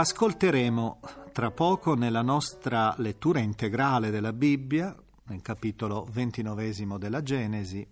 Ascolteremo 0.00 1.00
tra 1.30 1.50
poco 1.50 1.94
nella 1.94 2.22
nostra 2.22 2.94
lettura 2.96 3.40
integrale 3.40 4.08
della 4.08 4.32
Bibbia, 4.32 4.96
nel 5.24 5.42
capitolo 5.42 6.06
ventinovesimo 6.10 6.96
della 6.96 7.22
Genesi, 7.22 7.86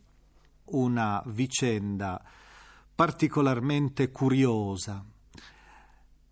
una 0.71 1.23
vicenda 1.27 2.19
particolarmente 2.95 4.11
curiosa. 4.11 5.05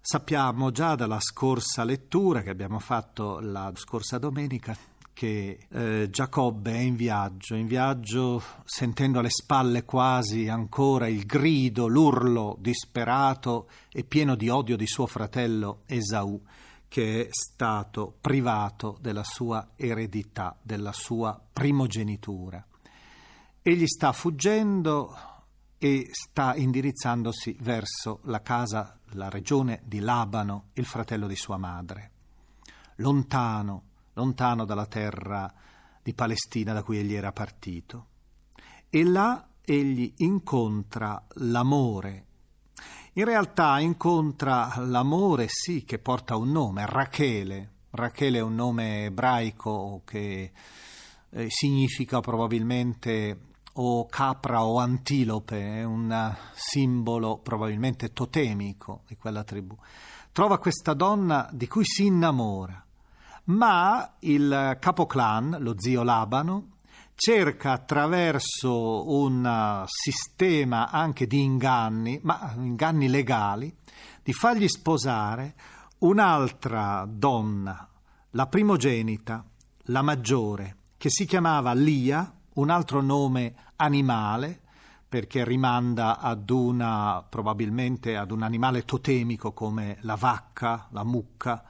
Sappiamo 0.00 0.70
già 0.70 0.94
dalla 0.94 1.20
scorsa 1.20 1.84
lettura 1.84 2.40
che 2.40 2.48
abbiamo 2.48 2.78
fatto 2.78 3.38
la 3.40 3.70
scorsa 3.74 4.16
domenica 4.16 4.74
che 5.16 5.60
eh, 5.70 6.08
Giacobbe 6.10 6.72
è 6.72 6.78
in 6.78 6.94
viaggio, 6.94 7.54
in 7.54 7.66
viaggio 7.66 8.42
sentendo 8.66 9.18
alle 9.18 9.30
spalle 9.30 9.82
quasi 9.86 10.46
ancora 10.46 11.08
il 11.08 11.24
grido, 11.24 11.86
l'urlo 11.86 12.58
disperato 12.60 13.70
e 13.90 14.04
pieno 14.04 14.34
di 14.34 14.50
odio 14.50 14.76
di 14.76 14.86
suo 14.86 15.06
fratello 15.06 15.84
Esaù, 15.86 16.38
che 16.86 17.22
è 17.22 17.28
stato 17.30 18.14
privato 18.20 18.98
della 19.00 19.24
sua 19.24 19.70
eredità, 19.74 20.54
della 20.60 20.92
sua 20.92 21.40
primogenitura. 21.50 22.62
Egli 23.62 23.86
sta 23.86 24.12
fuggendo 24.12 25.16
e 25.78 26.08
sta 26.10 26.54
indirizzandosi 26.54 27.56
verso 27.60 28.20
la 28.24 28.42
casa, 28.42 28.98
la 29.12 29.30
regione 29.30 29.80
di 29.82 30.00
Labano, 30.00 30.66
il 30.74 30.84
fratello 30.84 31.26
di 31.26 31.36
sua 31.36 31.56
madre, 31.56 32.10
lontano 32.96 33.85
lontano 34.16 34.64
dalla 34.64 34.86
terra 34.86 35.52
di 36.02 36.14
Palestina 36.14 36.72
da 36.72 36.82
cui 36.82 36.98
egli 36.98 37.14
era 37.14 37.32
partito. 37.32 38.06
E 38.88 39.04
là 39.04 39.46
egli 39.62 40.12
incontra 40.18 41.22
l'amore. 41.34 42.24
In 43.14 43.24
realtà 43.24 43.78
incontra 43.80 44.74
l'amore, 44.78 45.46
sì, 45.48 45.84
che 45.84 45.98
porta 45.98 46.36
un 46.36 46.50
nome, 46.50 46.86
Rachele. 46.86 47.72
Rachele 47.90 48.38
è 48.38 48.42
un 48.42 48.54
nome 48.54 49.06
ebraico 49.06 50.02
che 50.04 50.52
eh, 51.30 51.46
significa 51.48 52.20
probabilmente 52.20 53.40
o 53.78 54.06
capra 54.06 54.64
o 54.64 54.78
antilope, 54.78 55.80
è 55.80 55.84
un 55.84 56.34
simbolo 56.54 57.38
probabilmente 57.38 58.12
totemico 58.12 59.02
di 59.06 59.16
quella 59.16 59.44
tribù. 59.44 59.76
Trova 60.32 60.58
questa 60.58 60.94
donna 60.94 61.48
di 61.52 61.66
cui 61.66 61.84
si 61.84 62.06
innamora 62.06 62.85
ma 63.46 64.16
il 64.20 64.76
capoclan, 64.80 65.56
lo 65.60 65.74
zio 65.78 66.02
Labano, 66.02 66.74
cerca 67.14 67.72
attraverso 67.72 69.10
un 69.10 69.84
sistema 69.86 70.90
anche 70.90 71.26
di 71.26 71.42
inganni, 71.42 72.20
ma 72.22 72.52
inganni 72.56 73.08
legali, 73.08 73.74
di 74.22 74.32
fargli 74.32 74.68
sposare 74.68 75.54
un'altra 75.98 77.06
donna, 77.08 77.88
la 78.30 78.46
primogenita, 78.46 79.44
la 79.84 80.02
maggiore, 80.02 80.76
che 80.98 81.08
si 81.08 81.24
chiamava 81.24 81.72
Lia, 81.72 82.30
un 82.54 82.70
altro 82.70 83.00
nome 83.00 83.54
animale, 83.76 84.60
perché 85.08 85.44
rimanda 85.44 86.18
ad 86.18 86.50
una, 86.50 87.24
probabilmente 87.26 88.16
ad 88.16 88.30
un 88.30 88.42
animale 88.42 88.84
totemico 88.84 89.52
come 89.52 89.98
la 90.00 90.16
vacca, 90.16 90.88
la 90.90 91.04
mucca, 91.04 91.64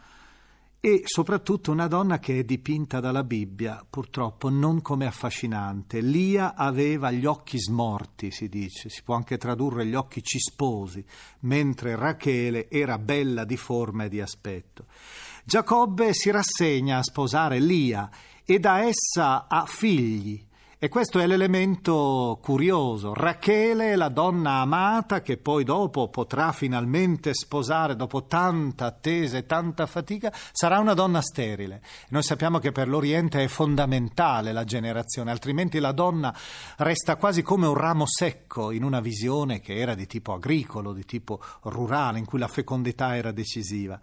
e 0.86 1.02
soprattutto 1.04 1.72
una 1.72 1.88
donna 1.88 2.20
che 2.20 2.38
è 2.38 2.44
dipinta 2.44 3.00
dalla 3.00 3.24
Bibbia, 3.24 3.84
purtroppo 3.90 4.50
non 4.50 4.82
come 4.82 5.06
affascinante. 5.06 6.00
Lia 6.00 6.54
aveva 6.54 7.10
gli 7.10 7.24
occhi 7.26 7.58
smorti, 7.58 8.30
si 8.30 8.48
dice, 8.48 8.88
si 8.88 9.02
può 9.02 9.16
anche 9.16 9.36
tradurre 9.36 9.84
gli 9.84 9.96
occhi 9.96 10.22
cisposi, 10.22 11.04
mentre 11.40 11.96
Rachele 11.96 12.70
era 12.70 12.98
bella 12.98 13.44
di 13.44 13.56
forma 13.56 14.04
e 14.04 14.08
di 14.08 14.20
aspetto. 14.20 14.84
Giacobbe 15.44 16.14
si 16.14 16.30
rassegna 16.30 16.98
a 16.98 17.02
sposare 17.02 17.58
Lia 17.58 18.08
e 18.44 18.60
da 18.60 18.80
essa 18.80 19.48
ha 19.48 19.66
figli, 19.66 20.45
e 20.78 20.90
questo 20.90 21.18
è 21.20 21.26
l'elemento 21.26 22.38
curioso. 22.42 23.14
Rachele, 23.14 23.96
la 23.96 24.10
donna 24.10 24.60
amata 24.60 25.22
che 25.22 25.38
poi 25.38 25.64
dopo 25.64 26.08
potrà 26.08 26.52
finalmente 26.52 27.32
sposare 27.32 27.96
dopo 27.96 28.26
tanta 28.26 28.84
attesa 28.84 29.38
e 29.38 29.46
tanta 29.46 29.86
fatica, 29.86 30.30
sarà 30.52 30.78
una 30.78 30.92
donna 30.92 31.22
sterile. 31.22 31.80
Noi 32.10 32.22
sappiamo 32.22 32.58
che 32.58 32.72
per 32.72 32.88
l'Oriente 32.88 33.42
è 33.42 33.48
fondamentale 33.48 34.52
la 34.52 34.64
generazione, 34.64 35.30
altrimenti 35.30 35.78
la 35.78 35.92
donna 35.92 36.36
resta 36.76 37.16
quasi 37.16 37.40
come 37.40 37.66
un 37.66 37.74
ramo 37.74 38.04
secco 38.06 38.70
in 38.70 38.84
una 38.84 39.00
visione 39.00 39.60
che 39.60 39.78
era 39.78 39.94
di 39.94 40.06
tipo 40.06 40.34
agricolo, 40.34 40.92
di 40.92 41.06
tipo 41.06 41.40
rurale, 41.62 42.18
in 42.18 42.26
cui 42.26 42.38
la 42.38 42.48
fecondità 42.48 43.16
era 43.16 43.32
decisiva. 43.32 43.98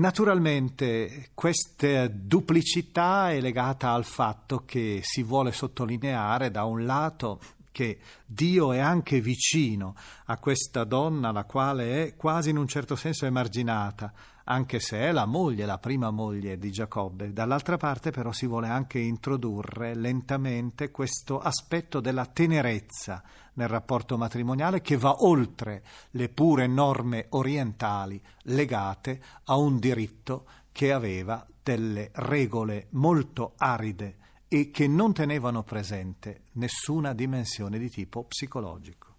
Naturalmente 0.00 1.28
questa 1.34 2.08
duplicità 2.08 3.32
è 3.32 3.38
legata 3.38 3.90
al 3.90 4.06
fatto 4.06 4.62
che 4.64 5.00
si 5.02 5.22
vuole 5.22 5.52
sottolineare 5.52 6.50
da 6.50 6.64
un 6.64 6.86
lato 6.86 7.38
che 7.70 7.98
Dio 8.24 8.72
è 8.72 8.78
anche 8.78 9.20
vicino 9.20 9.94
a 10.24 10.38
questa 10.38 10.84
donna, 10.84 11.32
la 11.32 11.44
quale 11.44 12.06
è 12.06 12.16
quasi 12.16 12.48
in 12.48 12.56
un 12.56 12.66
certo 12.66 12.96
senso 12.96 13.26
emarginata, 13.26 14.10
anche 14.44 14.80
se 14.80 14.98
è 14.98 15.12
la 15.12 15.26
moglie, 15.26 15.66
la 15.66 15.78
prima 15.78 16.10
moglie 16.10 16.58
di 16.58 16.70
Giacobbe. 16.70 17.32
Dall'altra 17.32 17.76
parte 17.76 18.10
però 18.10 18.32
si 18.32 18.46
vuole 18.46 18.68
anche 18.68 18.98
introdurre 18.98 19.94
lentamente 19.94 20.90
questo 20.90 21.38
aspetto 21.40 22.00
della 22.00 22.26
tenerezza 22.26 23.22
nel 23.54 23.68
rapporto 23.68 24.16
matrimoniale 24.16 24.80
che 24.80 24.96
va 24.96 25.22
oltre 25.24 25.82
le 26.12 26.28
pure 26.28 26.66
norme 26.66 27.26
orientali 27.30 28.20
legate 28.42 29.20
a 29.44 29.56
un 29.56 29.78
diritto 29.78 30.46
che 30.72 30.92
aveva 30.92 31.46
delle 31.62 32.10
regole 32.14 32.86
molto 32.90 33.54
aride 33.56 34.16
e 34.48 34.70
che 34.70 34.88
non 34.88 35.12
tenevano 35.12 35.62
presente 35.62 36.42
nessuna 36.52 37.12
dimensione 37.12 37.78
di 37.78 37.88
tipo 37.88 38.24
psicologico. 38.24 39.09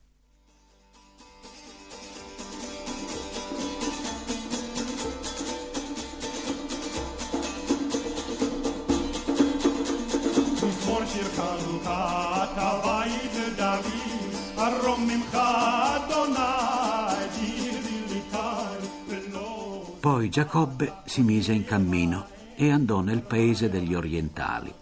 Poi 20.01 20.29
Giacobbe 20.29 21.01
si 21.05 21.21
mise 21.21 21.53
in 21.53 21.63
cammino 21.63 22.27
e 22.55 22.71
andò 22.71 23.01
nel 23.01 23.21
paese 23.21 23.69
degli 23.69 23.93
orientali. 23.93 24.73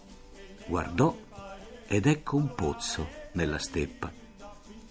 Guardò 0.65 1.13
ed 1.87 2.05
ecco 2.05 2.37
un 2.37 2.55
pozzo 2.55 3.07
nella 3.33 3.57
steppa. 3.57 4.11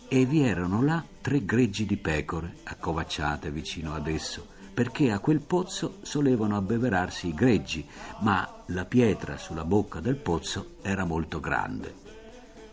E 0.06 0.24
vi 0.26 0.42
erano 0.42 0.82
là 0.82 1.02
tre 1.20 1.44
greggi 1.44 1.86
di 1.86 1.96
pecore 1.96 2.58
accovacciate 2.64 3.50
vicino 3.50 3.94
ad 3.94 4.06
esso, 4.06 4.48
perché 4.78 5.10
a 5.10 5.18
quel 5.18 5.40
pozzo 5.40 5.96
solevano 6.02 6.56
abbeverarsi 6.56 7.26
i 7.26 7.34
greggi, 7.34 7.84
ma 8.20 8.62
la 8.66 8.84
pietra 8.84 9.36
sulla 9.36 9.64
bocca 9.64 9.98
del 9.98 10.14
pozzo 10.14 10.76
era 10.82 11.04
molto 11.04 11.40
grande. 11.40 11.92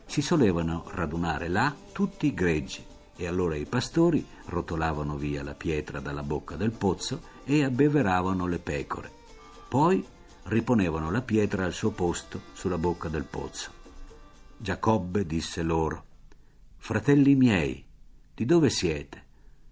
Si 0.05 0.21
solevano 0.21 0.83
radunare 0.91 1.47
là 1.47 1.75
tutti 1.91 2.27
i 2.27 2.35
greggi 2.35 2.85
e 3.15 3.25
allora 3.25 3.55
i 3.55 3.65
pastori 3.65 4.23
rotolavano 4.45 5.15
via 5.15 5.41
la 5.41 5.55
pietra 5.55 5.99
dalla 5.99 6.21
bocca 6.21 6.55
del 6.55 6.69
pozzo 6.69 7.21
e 7.43 7.63
abbeveravano 7.63 8.45
le 8.45 8.59
pecore. 8.59 9.11
Poi 9.67 10.05
riponevano 10.43 11.09
la 11.09 11.23
pietra 11.23 11.65
al 11.65 11.73
suo 11.73 11.89
posto 11.89 12.39
sulla 12.53 12.77
bocca 12.77 13.07
del 13.07 13.23
pozzo. 13.23 13.71
Giacobbe 14.57 15.25
disse 15.25 15.63
loro, 15.63 16.05
Fratelli 16.77 17.33
miei, 17.33 17.83
di 18.31 18.45
dove 18.45 18.69
siete? 18.69 19.23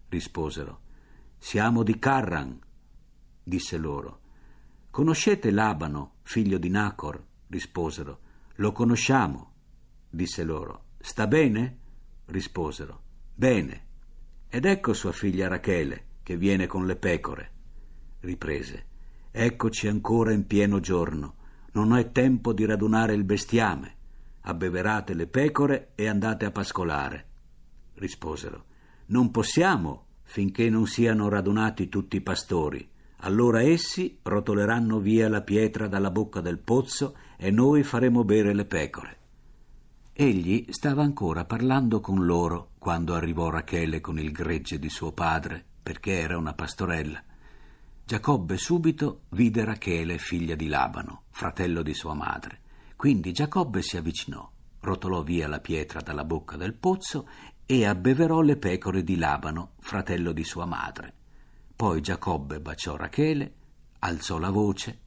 risposero. 0.10 0.83
Siamo 1.46 1.84
di 1.84 2.00
Carran, 2.00 2.58
disse 3.44 3.76
loro. 3.76 4.22
Conoscete 4.90 5.52
Labano, 5.52 6.14
figlio 6.22 6.58
di 6.58 6.70
Nacor? 6.70 7.22
risposero. 7.48 8.20
Lo 8.56 8.72
conosciamo, 8.72 9.52
disse 10.10 10.46
loro. 10.46 10.86
Sta 11.00 11.28
bene? 11.28 11.80
risposero. 12.28 13.02
Bene. 13.36 13.86
Ed 14.48 14.64
ecco 14.64 14.94
sua 14.94 15.12
figlia 15.12 15.50
Rachele, 15.50 16.06
che 16.24 16.38
viene 16.38 16.66
con 16.66 16.86
le 16.86 16.96
pecore. 16.96 17.52
Riprese. 18.22 18.86
Eccoci 19.30 19.90
ancora 19.90 20.32
in 20.32 20.48
pieno 20.48 20.80
giorno. 20.80 21.36
Non 21.74 21.94
è 21.98 22.10
tempo 22.14 22.54
di 22.54 22.64
radunare 22.64 23.14
il 23.16 23.26
bestiame. 23.26 23.96
Abbeverate 24.44 25.14
le 25.14 25.28
pecore 25.28 25.92
e 25.96 26.08
andate 26.08 26.46
a 26.46 26.52
pascolare. 26.52 27.28
Risposero. 27.96 28.66
Non 29.08 29.30
possiamo 29.30 30.03
finché 30.34 30.68
non 30.68 30.88
siano 30.88 31.30
radunati 31.30 31.90
tutti 31.90 32.16
i 32.16 32.22
pastori. 32.22 32.90
Allora 33.18 33.62
essi 33.62 34.18
rotoleranno 34.24 34.98
via 34.98 35.30
la 35.30 35.42
pietra 35.42 35.88
dalla 35.88 36.10
bocca 36.10 36.42
del 36.42 36.58
pozzo 36.58 37.16
e 37.38 37.52
noi 37.52 37.84
faremo 37.84 38.24
bere 38.24 38.52
le 38.56 38.66
pecore. 38.66 39.18
Egli 40.12 40.66
stava 40.72 41.04
ancora 41.04 41.46
parlando 41.46 42.00
con 42.00 42.26
loro 42.26 42.72
quando 42.80 43.14
arrivò 43.14 43.52
Rachele 43.52 44.02
con 44.02 44.18
il 44.18 44.32
gregge 44.32 44.80
di 44.80 44.90
suo 44.90 45.12
padre, 45.12 45.64
perché 45.84 46.18
era 46.18 46.36
una 46.36 46.56
pastorella. 46.56 47.22
Giacobbe 48.04 48.58
subito 48.58 49.26
vide 49.30 49.64
Rachele, 49.64 50.18
figlia 50.18 50.56
di 50.56 50.66
Labano, 50.66 51.26
fratello 51.30 51.84
di 51.84 51.94
sua 51.94 52.16
madre. 52.16 52.62
Quindi 52.96 53.34
Giacobbe 53.34 53.84
si 53.84 53.98
avvicinò, 53.98 54.50
rotolò 54.80 55.22
via 55.22 55.48
la 55.48 55.60
pietra 55.60 56.02
dalla 56.02 56.26
bocca 56.26 56.58
del 56.58 56.74
pozzo 56.74 57.28
e 57.66 57.86
abbeverò 57.86 58.42
le 58.42 58.58
pecore 58.58 59.04
di 59.04 59.16
Labano, 59.16 59.74
fratello 59.80 60.32
di 60.32 60.44
sua 60.44 60.66
madre. 60.66 61.14
Poi 61.76 62.02
Giacobbe 62.02 62.60
baciò 62.60 62.96
Rachele, 62.96 63.54
alzò 64.00 64.38
la 64.38 64.50
voce 64.50 65.00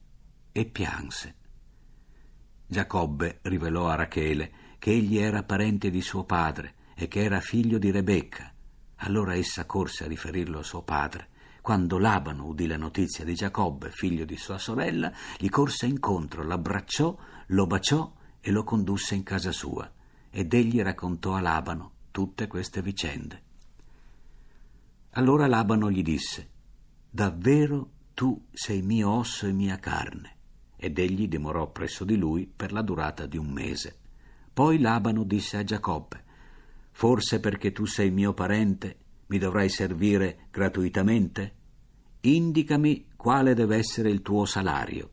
e 0.51 0.65
pianse. 0.65 1.35
Giacobbe 2.65 3.39
rivelò 3.43 3.87
a 3.87 3.95
Rachele 3.95 4.51
che 4.79 4.91
egli 4.91 5.17
era 5.17 5.43
parente 5.43 5.89
di 5.89 6.01
suo 6.01 6.23
padre 6.25 6.75
e 6.95 7.07
che 7.07 7.23
era 7.23 7.39
figlio 7.39 7.77
di 7.77 7.91
Rebecca. 7.91 8.51
Allora 9.01 9.35
essa 9.35 9.65
corse 9.65 10.03
a 10.03 10.07
riferirlo 10.07 10.59
a 10.59 10.63
suo 10.63 10.81
padre 10.81 11.29
quando 11.67 11.97
Labano 11.97 12.45
udì 12.45 12.65
la 12.65 12.77
notizia 12.77 13.25
di 13.25 13.33
Giacobbe, 13.33 13.91
figlio 13.91 14.23
di 14.23 14.37
sua 14.37 14.57
sorella, 14.57 15.11
gli 15.37 15.49
corse 15.49 15.85
incontro, 15.85 16.43
l'abbracciò, 16.43 17.13
lo 17.47 17.67
baciò 17.67 18.09
e 18.39 18.51
lo 18.51 18.63
condusse 18.63 19.15
in 19.15 19.23
casa 19.23 19.51
sua. 19.51 19.91
Ed 20.29 20.53
egli 20.53 20.81
raccontò 20.81 21.33
a 21.33 21.41
Labano 21.41 21.95
tutte 22.17 22.47
queste 22.47 22.81
vicende. 22.81 23.41
Allora 25.11 25.45
Labano 25.45 25.91
gli 25.91 26.01
disse: 26.01 26.49
Davvero 27.07 27.91
tu 28.15 28.47
sei 28.51 28.81
mio 28.81 29.11
osso 29.11 29.45
e 29.45 29.51
mia 29.51 29.77
carne. 29.77 30.35
Ed 30.77 30.97
egli 30.97 31.27
dimorò 31.27 31.71
presso 31.71 32.03
di 32.05 32.17
lui 32.17 32.47
per 32.47 32.71
la 32.71 32.81
durata 32.81 33.27
di 33.27 33.37
un 33.37 33.51
mese. 33.51 33.99
Poi 34.51 34.79
Labano 34.79 35.23
disse 35.25 35.57
a 35.57 35.63
Giacobbe: 35.63 36.23
Forse 36.89 37.39
perché 37.39 37.71
tu 37.71 37.85
sei 37.85 38.09
mio 38.09 38.33
parente 38.33 38.97
mi 39.27 39.37
dovrai 39.37 39.69
servire 39.69 40.47
gratuitamente? 40.49 41.53
Indicami 42.21 43.09
quale 43.15 43.53
deve 43.53 43.75
essere 43.77 44.09
il 44.09 44.23
tuo 44.23 44.45
salario. 44.45 45.11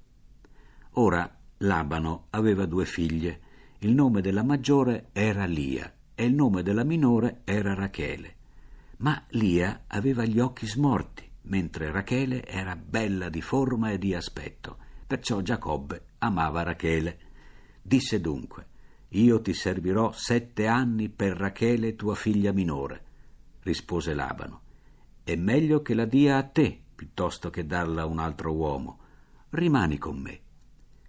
Ora 0.92 1.30
Labano 1.58 2.28
aveva 2.30 2.64
due 2.64 2.86
figlie. 2.86 3.40
Il 3.80 3.92
nome 3.92 4.22
della 4.22 4.42
maggiore 4.42 5.10
era 5.12 5.44
Lia 5.44 5.94
e 6.14 6.24
il 6.24 6.34
nome 6.34 6.62
della 6.62 6.84
minore 6.84 7.40
era 7.44 7.74
Rachele. 7.74 8.34
Ma 8.98 9.22
Lia 9.30 9.84
aveva 9.88 10.24
gli 10.24 10.38
occhi 10.38 10.66
smorti, 10.66 11.28
mentre 11.42 11.90
Rachele 11.90 12.46
era 12.46 12.76
bella 12.76 13.28
di 13.28 13.40
forma 13.40 13.90
e 13.90 13.98
di 13.98 14.14
aspetto. 14.14 14.78
Perciò 15.06 15.40
Giacobbe 15.40 16.04
amava 16.18 16.62
Rachele. 16.62 17.18
Disse 17.82 18.20
dunque: 18.20 18.66
Io 19.10 19.40
ti 19.40 19.52
servirò 19.52 20.12
sette 20.12 20.66
anni 20.66 21.08
per 21.08 21.36
Rachele, 21.36 21.96
tua 21.96 22.14
figlia 22.14 22.52
minore. 22.52 23.02
Rispose 23.60 24.14
Labano: 24.14 24.60
È 25.24 25.34
meglio 25.34 25.82
che 25.82 25.94
la 25.94 26.06
dia 26.06 26.36
a 26.36 26.44
te 26.44 26.80
piuttosto 26.94 27.50
che 27.50 27.66
darla 27.66 28.02
a 28.02 28.06
un 28.06 28.20
altro 28.20 28.52
uomo. 28.52 28.98
Rimani 29.50 29.98
con 29.98 30.18
me. 30.18 30.40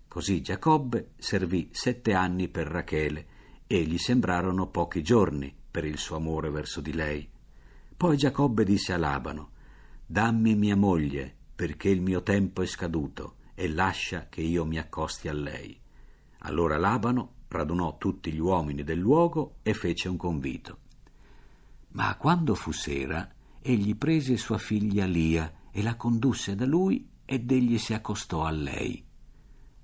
Così 0.07 0.41
Giacobbe 0.41 1.11
servì 1.17 1.69
sette 1.71 2.13
anni 2.13 2.47
per 2.47 2.67
Rachele 2.67 3.33
e 3.67 3.83
gli 3.83 3.97
sembrarono 3.97 4.67
pochi 4.67 5.01
giorni 5.01 5.53
per 5.69 5.85
il 5.85 5.97
suo 5.97 6.17
amore 6.17 6.49
verso 6.49 6.81
di 6.81 6.93
lei. 6.93 7.27
Poi 7.97 8.17
Giacobbe 8.17 8.63
disse 8.63 8.93
a 8.93 8.97
Labano: 8.97 9.51
Dammi 10.05 10.55
mia 10.55 10.75
moglie, 10.75 11.33
perché 11.55 11.89
il 11.89 12.01
mio 12.01 12.21
tempo 12.21 12.61
è 12.61 12.65
scaduto, 12.65 13.35
e 13.55 13.67
lascia 13.67 14.27
che 14.29 14.41
io 14.41 14.65
mi 14.65 14.77
accosti 14.77 15.27
a 15.27 15.33
lei. 15.33 15.79
Allora 16.39 16.77
Labano 16.77 17.33
radunò 17.47 17.97
tutti 17.97 18.31
gli 18.31 18.39
uomini 18.39 18.83
del 18.83 18.99
luogo 18.99 19.55
e 19.63 19.73
fece 19.73 20.09
un 20.09 20.17
convito. 20.17 20.79
Ma 21.89 22.15
quando 22.17 22.53
fu 22.53 22.71
sera, 22.71 23.27
egli 23.61 23.95
prese 23.95 24.37
sua 24.37 24.57
figlia 24.57 25.05
Lia 25.05 25.51
e 25.71 25.81
la 25.81 25.95
condusse 25.95 26.55
da 26.55 26.65
lui 26.65 27.07
ed 27.23 27.49
egli 27.49 27.77
si 27.77 27.93
accostò 27.93 28.43
a 28.43 28.51
lei. 28.51 29.03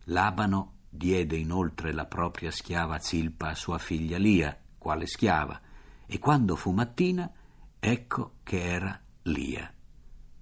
Labano 0.05 0.73
diede 0.93 1.37
inoltre 1.37 1.93
la 1.93 2.05
propria 2.05 2.51
schiava 2.51 2.99
Zilpa 2.99 3.49
a 3.49 3.55
sua 3.55 3.77
figlia 3.77 4.17
Lia, 4.17 4.55
quale 4.77 5.07
schiava, 5.07 5.59
e 6.05 6.19
quando 6.19 6.57
fu 6.57 6.71
mattina, 6.71 7.31
ecco 7.79 8.33
che 8.43 8.61
era 8.61 9.01
Lia. 9.23 9.73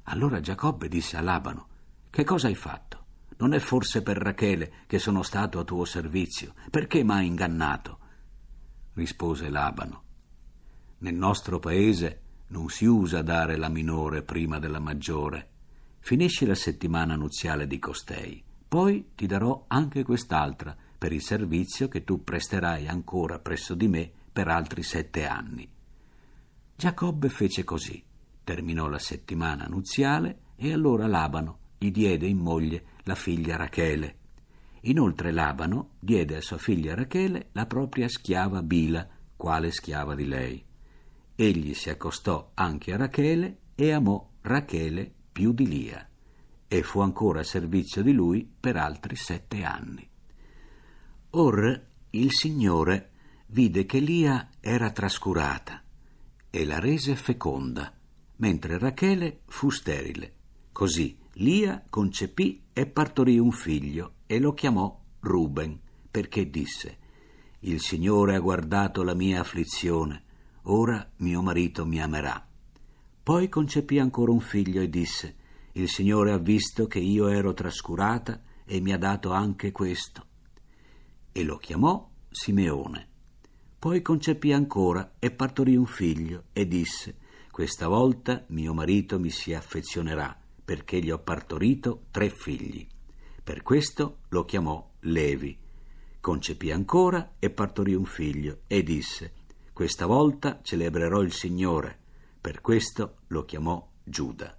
Allora 0.04 0.40
Giacobbe 0.40 0.88
disse 0.88 1.18
a 1.18 1.22
Labano: 1.22 1.68
Che 2.10 2.24
cosa 2.24 2.48
hai 2.48 2.56
fatto? 2.56 3.06
Non 3.38 3.54
è 3.54 3.60
forse 3.60 4.02
per 4.02 4.18
Rachele 4.18 4.84
che 4.88 4.98
sono 4.98 5.22
stato 5.22 5.60
a 5.60 5.64
tuo 5.64 5.86
servizio? 5.86 6.56
Perché 6.72 7.04
m'hai 7.04 7.28
ingannato? 7.28 8.00
Rispose 8.94 9.50
Labano: 9.50 10.04
Nel 11.00 11.16
nostro 11.16 11.60
paese 11.60 12.22
non 12.48 12.70
si 12.70 12.86
usa 12.86 13.22
dare 13.22 13.56
la 13.56 13.70
minore 13.70 14.24
prima 14.24 14.58
della 14.58 14.80
maggiore. 14.80 15.50
Finisci 16.00 16.48
la 16.48 16.56
settimana 16.56 17.16
nuziale 17.16 17.68
di 17.68 17.78
costei, 17.78 18.44
poi 18.70 19.14
ti 19.16 19.26
darò 19.26 19.66
anche 19.68 20.04
quest'altra 20.04 20.78
per 20.96 21.12
il 21.12 21.24
servizio 21.24 21.88
che 21.88 22.04
tu 22.04 22.24
presterai 22.24 22.88
ancora 22.88 23.40
presso 23.40 23.74
di 23.74 23.88
me 23.88 24.12
per 24.32 24.48
altri 24.48 24.84
sette 24.84 25.26
anni. 25.26 25.68
Giacobbe 26.76 27.30
fece 27.30 27.64
così. 27.64 28.02
Terminò 28.44 28.88
la 28.88 29.00
settimana 29.00 29.66
nuziale 29.66 30.42
e 30.56 30.72
allora 30.72 31.08
Labano 31.08 31.58
gli 31.80 31.90
diede 31.90 32.28
in 32.28 32.38
moglie 32.38 32.84
la 33.06 33.16
figlia 33.16 33.56
Rachele. 33.56 34.18
Inoltre 34.82 35.32
Labano 35.32 35.94
diede 36.00 36.36
a 36.36 36.42
sua 36.42 36.60
figlia 36.60 36.94
Rachele 36.94 37.50
la 37.54 37.66
propria 37.66 38.08
schiava 38.08 38.62
Bila, 38.62 39.08
quale 39.36 39.72
schiava 39.72 40.14
di 40.14 40.26
lei. 40.26 40.64
Egli 41.34 41.74
si 41.74 41.90
accostò 41.90 42.52
anche 42.54 42.94
a 42.94 42.98
Rachele 42.98 43.58
e 43.74 43.92
amò 43.92 44.30
Rachele 44.42 45.12
più 45.32 45.54
di 45.54 45.68
Lia 45.68 46.09
e 46.70 46.84
fu 46.84 47.00
ancora 47.00 47.40
a 47.40 47.44
servizio 47.44 48.04
di 48.04 48.14
lui 48.14 48.48
per 48.48 48.78
altri 48.78 49.16
sette 49.16 49.64
anni. 49.64 50.08
Or 51.32 51.88
il 52.12 52.32
Signore 52.32 53.10
vide 53.48 53.88
che 53.88 54.00
Lia 54.00 54.50
era 54.60 54.92
trascurata 54.92 55.82
e 56.52 56.66
la 56.66 56.80
rese 56.80 57.16
feconda, 57.16 57.92
mentre 58.38 58.78
Rachele 58.78 59.42
fu 59.48 59.72
sterile. 59.72 60.34
Così 60.72 61.18
Lia 61.34 61.84
concepì 61.90 62.62
e 62.72 62.86
partorì 62.86 63.40
un 63.40 63.52
figlio 63.52 64.14
e 64.28 64.40
lo 64.40 64.54
chiamò 64.54 64.96
Ruben, 65.22 65.80
perché 66.12 66.52
disse 66.52 66.98
Il 67.62 67.82
Signore 67.82 68.36
ha 68.36 68.40
guardato 68.40 69.02
la 69.02 69.16
mia 69.16 69.40
afflizione, 69.40 70.24
ora 70.64 71.10
mio 71.18 71.42
marito 71.42 71.84
mi 71.86 72.00
amerà. 72.00 72.48
Poi 73.24 73.50
concepì 73.50 73.98
ancora 73.98 74.32
un 74.32 74.40
figlio 74.40 74.82
e 74.82 74.90
disse 74.90 75.36
il 75.74 75.88
Signore 75.88 76.32
ha 76.32 76.38
visto 76.38 76.88
che 76.88 77.00
io 77.00 77.28
ero 77.28 77.54
trascurata 77.54 78.42
e 78.66 78.80
mi 78.82 78.92
ha 78.92 78.98
dato 78.98 79.32
anche 79.32 79.72
questo. 79.72 80.26
E 81.32 81.44
lo 81.44 81.58
chiamò 81.58 82.10
Simeone. 82.30 83.08
Poi 83.80 84.02
concepì 84.02 84.52
ancora 84.52 85.16
e 85.20 85.32
partorì 85.32 85.76
un 85.76 85.86
figlio 85.86 86.46
e 86.52 86.68
disse, 86.68 87.18
questa 87.50 87.88
volta 87.88 88.46
mio 88.50 88.74
marito 88.74 89.20
mi 89.20 89.30
si 89.30 89.54
affezionerà, 89.54 90.38
perché 90.66 91.00
gli 91.00 91.12
ho 91.12 91.20
partorito 91.20 92.08
tre 92.12 92.30
figli. 92.30 92.86
Per 93.42 93.64
questo 93.64 94.20
lo 94.30 94.46
chiamò 94.46 94.86
Levi. 95.02 95.58
Concepì 96.20 96.72
ancora 96.72 97.36
e 97.40 97.50
partorì 97.50 97.94
un 97.96 98.06
figlio 98.06 98.62
e 98.68 98.84
disse, 98.84 99.34
questa 99.72 100.06
volta 100.06 100.60
celebrerò 100.62 101.22
il 101.22 101.32
Signore. 101.32 101.98
Per 102.42 102.60
questo 102.60 103.20
lo 103.28 103.46
chiamò 103.46 103.90
Giuda. 104.04 104.59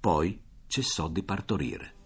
Poi 0.00 0.42
cessò 0.66 1.08
di 1.08 1.22
partorire. 1.22 1.99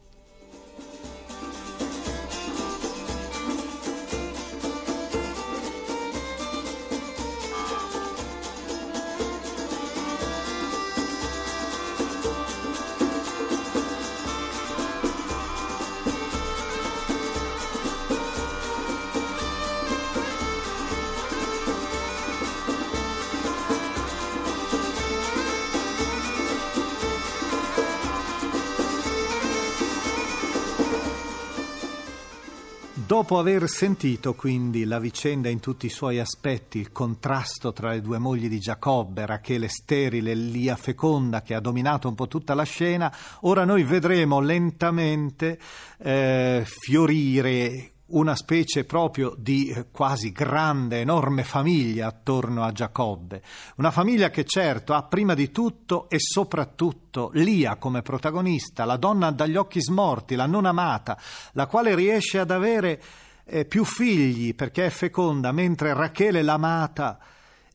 Dopo 32.97 33.41
aver 33.41 33.69
sentito 33.69 34.35
quindi 34.35 34.85
la 34.85 35.01
vicenda 35.01 35.49
in 35.49 35.59
tutti 35.59 35.87
i 35.87 35.91
suoi 35.91 36.21
aspetti, 36.21 36.79
il 36.79 36.93
contrasto 36.93 37.73
tra 37.73 37.91
le 37.91 38.01
due 38.01 38.19
mogli 38.19 38.49
di 38.49 38.61
Giacobbe, 38.61 39.27
Rachele 39.27 39.67
sterile 39.67 40.31
e 40.31 40.35
Lia 40.37 40.77
feconda 40.77 41.43
che 41.43 41.55
ha 41.55 41.61
dominato 41.61 42.07
un 42.07 42.15
po' 42.15 42.29
tutta 42.29 42.55
la 42.55 42.63
scena, 42.63 43.13
ora 43.41 43.65
noi 43.65 43.83
vedremo 43.83 44.39
lentamente 44.39 45.59
eh, 45.99 46.63
fiorire 46.65 47.94
una 48.15 48.35
specie 48.35 48.85
proprio 48.85 49.35
di 49.37 49.69
eh, 49.69 49.87
quasi 49.91 50.33
grande, 50.33 51.01
enorme 51.01 51.45
famiglia 51.45 52.07
attorno 52.09 52.65
a 52.65 52.73
Giacobbe. 52.73 53.43
Una 53.77 53.91
famiglia 53.91 54.31
che 54.31 54.45
certo 54.45 54.95
ha 54.95 55.03
prima 55.03 55.35
di 55.35 55.51
tutto 55.51 56.09
e 56.09 56.19
soprattutto 56.19 57.31
Lia 57.35 57.77
come 57.77 58.03
protagonista, 58.03 58.85
la 58.85 58.97
donna 58.97 59.31
dagli 59.31 59.57
occhi 59.57 59.81
smorti, 59.81 60.35
la 60.35 60.47
non 60.47 60.67
amata, 60.67 61.19
la 61.53 61.67
quale 61.67 61.95
riesce 61.95 62.39
ad 62.39 62.51
avere 62.51 63.03
eh, 63.45 63.65
più 63.65 63.85
figli 63.85 64.55
perché 64.55 64.87
è 64.87 64.91
feconda, 64.91 65.53
mentre 65.53 65.93
Rachele 65.93 66.43
l'amata 66.43 67.19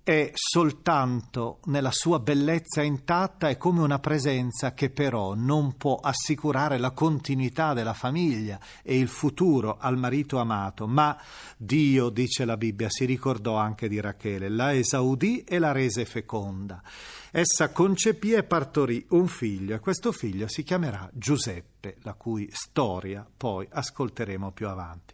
è 0.09 0.31
soltanto 0.33 1.59
nella 1.65 1.91
sua 1.91 2.17
bellezza 2.17 2.81
intatta 2.81 3.47
e 3.47 3.57
come 3.57 3.81
una 3.81 3.99
presenza 3.99 4.73
che 4.73 4.89
però 4.89 5.35
non 5.35 5.77
può 5.77 5.99
assicurare 6.01 6.79
la 6.79 6.89
continuità 6.89 7.75
della 7.75 7.93
famiglia 7.93 8.59
e 8.81 8.97
il 8.97 9.07
futuro 9.07 9.77
al 9.79 9.97
marito 9.97 10.39
amato, 10.39 10.87
ma 10.87 11.15
Dio, 11.55 12.09
dice 12.09 12.43
la 12.43 12.57
Bibbia, 12.57 12.87
si 12.89 13.05
ricordò 13.05 13.57
anche 13.57 13.87
di 13.87 14.01
Rachele, 14.01 14.49
la 14.49 14.73
esaudì 14.73 15.43
e 15.43 15.59
la 15.59 15.71
rese 15.71 16.05
feconda. 16.05 16.81
Essa 17.29 17.71
concepì 17.71 18.31
e 18.31 18.41
partorì 18.41 19.05
un 19.09 19.27
figlio 19.27 19.75
e 19.75 19.79
questo 19.79 20.11
figlio 20.11 20.47
si 20.47 20.63
chiamerà 20.63 21.07
Giuseppe, 21.13 21.97
la 22.01 22.15
cui 22.15 22.49
storia 22.51 23.23
poi 23.37 23.67
ascolteremo 23.69 24.51
più 24.53 24.67
avanti. 24.67 25.13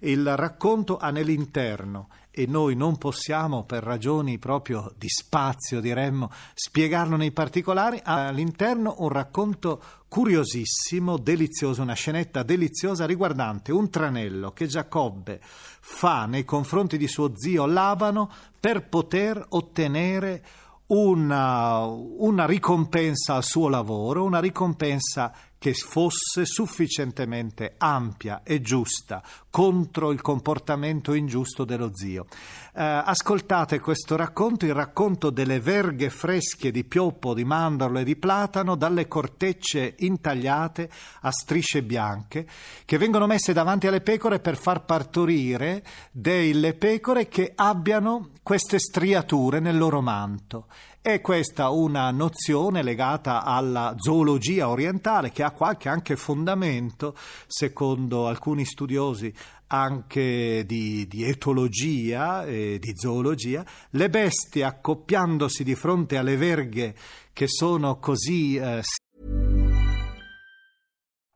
Il 0.00 0.36
racconto 0.36 0.98
ha 0.98 1.10
nell'interno 1.10 2.08
e 2.34 2.46
noi 2.46 2.74
non 2.74 2.98
possiamo, 2.98 3.62
per 3.62 3.84
ragioni 3.84 4.38
proprio 4.38 4.92
di 4.98 5.08
spazio, 5.08 5.80
diremmo, 5.80 6.30
spiegarlo 6.52 7.16
nei 7.16 7.30
particolari, 7.30 8.00
all'interno 8.02 8.96
un 8.98 9.08
racconto 9.08 9.80
curiosissimo, 10.08 11.16
delizioso, 11.16 11.82
una 11.82 11.94
scenetta 11.94 12.42
deliziosa 12.42 13.06
riguardante 13.06 13.70
un 13.70 13.88
tranello 13.88 14.50
che 14.50 14.66
Giacobbe 14.66 15.40
fa 15.42 16.26
nei 16.26 16.44
confronti 16.44 16.96
di 16.96 17.06
suo 17.06 17.32
zio 17.36 17.66
Labano 17.66 18.30
per 18.58 18.88
poter 18.88 19.44
ottenere 19.50 20.44
una, 20.86 21.84
una 21.84 22.46
ricompensa 22.46 23.34
al 23.34 23.44
suo 23.44 23.68
lavoro, 23.68 24.24
una 24.24 24.40
ricompensa 24.40 25.32
che 25.64 25.72
fosse 25.72 26.44
sufficientemente 26.44 27.76
ampia 27.78 28.42
e 28.42 28.60
giusta 28.60 29.22
contro 29.48 30.12
il 30.12 30.20
comportamento 30.20 31.14
ingiusto 31.14 31.64
dello 31.64 31.88
zio. 31.96 32.26
Eh, 32.76 32.82
ascoltate 32.82 33.78
questo 33.78 34.16
racconto, 34.16 34.64
il 34.64 34.74
racconto 34.74 35.30
delle 35.30 35.60
verghe 35.60 36.10
fresche 36.10 36.72
di 36.72 36.82
pioppo, 36.82 37.32
di 37.32 37.44
mandorlo 37.44 38.00
e 38.00 38.04
di 38.04 38.16
platano 38.16 38.74
dalle 38.74 39.06
cortecce 39.06 39.94
intagliate 39.98 40.90
a 41.20 41.30
strisce 41.30 41.84
bianche 41.84 42.44
che 42.84 42.98
vengono 42.98 43.28
messe 43.28 43.52
davanti 43.52 43.86
alle 43.86 44.00
pecore 44.00 44.40
per 44.40 44.56
far 44.56 44.84
partorire 44.84 45.84
delle 46.10 46.74
pecore 46.74 47.28
che 47.28 47.52
abbiano 47.54 48.30
queste 48.42 48.80
striature 48.80 49.60
nel 49.60 49.78
loro 49.78 50.00
manto. 50.00 50.66
È 51.00 51.20
questa 51.20 51.68
una 51.68 52.10
nozione 52.10 52.82
legata 52.82 53.44
alla 53.44 53.94
zoologia 53.98 54.70
orientale 54.70 55.30
che 55.30 55.42
ha 55.42 55.50
qualche 55.50 55.90
anche 55.90 56.16
fondamento, 56.16 57.14
secondo 57.46 58.26
alcuni 58.26 58.64
studiosi 58.64 59.30
anche 59.68 60.64
di, 60.66 61.06
di 61.06 61.24
etologia 61.24 62.44
e 62.44 62.78
di 62.78 62.92
zoologia. 62.94 63.64
Le 63.90 64.10
bestie 64.10 64.64
accoppiandosi 64.64 65.64
di 65.64 65.74
fronte 65.74 66.16
alle 66.16 66.36
verghe 66.36 66.94
che 67.32 67.46
sono 67.48 67.98
così 67.98 68.56
eh, 68.56 68.82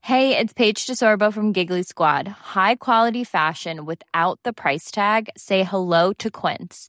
Hey, 0.01 0.39
it's 0.39 0.55
Paige 0.55 0.87
DeSorbo 0.87 1.31
from 1.31 1.53
Giggly 1.53 1.83
Squad. 1.83 2.29
High 2.55 2.77
quality 2.77 3.25
fashion 3.25 3.85
without 3.85 4.39
the 4.43 4.55
price 4.55 4.91
tag. 4.91 5.29
Say 5.37 5.65
hello 5.65 6.15
to 6.15 6.31
Quince. 6.31 6.89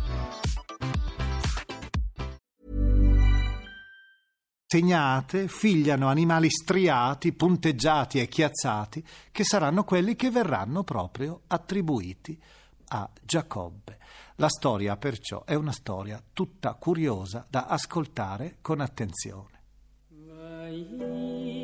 tegnate 4.71 5.49
figliano 5.49 6.07
animali 6.07 6.49
striati, 6.49 7.33
punteggiati 7.33 8.21
e 8.21 8.29
chiazzati, 8.29 9.05
che 9.29 9.43
saranno 9.43 9.83
quelli 9.83 10.15
che 10.15 10.31
verranno 10.31 10.85
proprio 10.85 11.41
attribuiti 11.47 12.41
a 12.87 13.09
Giacobbe. 13.21 13.99
La 14.35 14.47
storia 14.47 14.95
perciò 14.95 15.43
è 15.43 15.55
una 15.55 15.73
storia 15.73 16.23
tutta 16.31 16.75
curiosa 16.75 17.45
da 17.49 17.65
ascoltare 17.65 18.59
con 18.61 18.79
attenzione. 18.79 19.61
Vai. 20.07 21.60